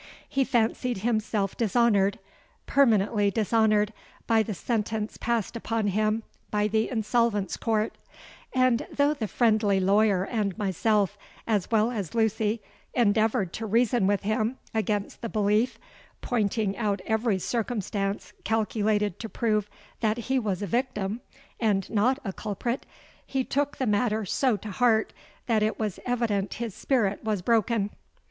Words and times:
He 0.27 0.43
fancied 0.43 1.03
himself 1.05 1.55
dishonoured—permanently 1.55 3.29
dishonoured 3.29 3.93
by 4.25 4.41
the 4.41 4.55
sentence 4.55 5.15
passed 5.17 5.55
upon 5.55 5.89
him 5.89 6.23
by 6.49 6.67
the 6.67 6.89
Insolvents' 6.89 7.55
Court; 7.55 7.95
and 8.51 8.87
though 8.91 9.13
the 9.13 9.27
friendly 9.27 9.79
lawyer 9.79 10.23
and 10.23 10.57
myself, 10.57 11.19
as 11.45 11.69
well 11.69 11.91
as 11.91 12.15
Lucy, 12.15 12.63
endeavoured 12.95 13.53
to 13.53 13.67
reason 13.67 14.07
with 14.07 14.23
him 14.23 14.57
against 14.73 15.21
the 15.21 15.29
belief,—pointing 15.29 16.75
out 16.77 17.01
every 17.05 17.37
circumstance 17.37 18.33
calculated 18.43 19.19
to 19.19 19.29
prove 19.29 19.69
that 19.99 20.17
he 20.17 20.39
was 20.39 20.63
a 20.63 20.65
victim, 20.65 21.21
and 21.59 21.87
not 21.91 22.17
a 22.25 22.33
culprit,—he 22.33 23.43
took 23.43 23.77
the 23.77 23.85
matter 23.85 24.25
so 24.25 24.57
to 24.57 24.71
heart 24.71 25.13
that 25.45 25.61
it 25.61 25.77
was 25.77 25.99
evident 26.07 26.55
his 26.55 26.73
spirit 26.73 27.23
was 27.23 27.43
broken! 27.43 27.91